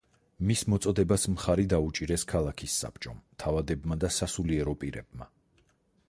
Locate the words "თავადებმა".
3.43-3.97